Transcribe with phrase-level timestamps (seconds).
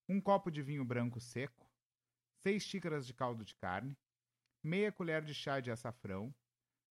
[0.07, 1.69] um copo de vinho branco seco,
[2.41, 3.97] 6 xícaras de caldo de carne,
[4.63, 6.33] meia colher de chá de açafrão,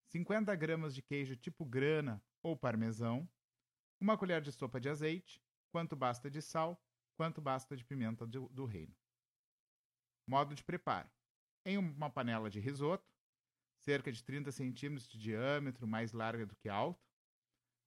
[0.09, 3.27] 50 gramas de queijo tipo grana ou parmesão,
[3.99, 5.43] uma colher de sopa de azeite,
[5.73, 6.79] quanto basta de sal,
[7.19, 8.95] quanto basta de pimenta do, do reino.
[10.25, 11.11] Modo de preparo:
[11.65, 13.13] em uma panela de risoto,
[13.81, 17.05] cerca de 30 centímetros de diâmetro, mais larga do que alta,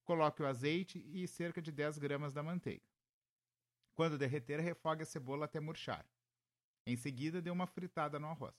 [0.04, 2.84] coloque o azeite e cerca de 10 gramas da manteiga.
[3.96, 6.06] Quando derreter, refogue a cebola até murchar.
[6.86, 8.56] Em seguida, dê uma fritada no arroz.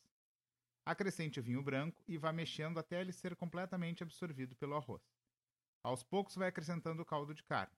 [0.86, 5.02] Acrescente o vinho branco e vá mexendo até ele ser completamente absorvido pelo arroz.
[5.82, 7.76] Aos poucos, vai acrescentando o caldo de carne.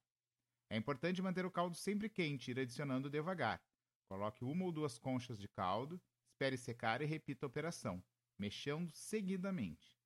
[0.74, 3.62] É importante manter o caldo sempre quente, ir adicionando devagar.
[4.08, 8.02] Coloque uma ou duas conchas de caldo, espere secar e repita a operação,
[8.36, 9.96] mexendo seguidamente.